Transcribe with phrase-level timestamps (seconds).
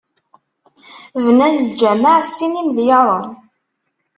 [1.23, 3.27] Bnan lǧameɛ s sin imelyaren.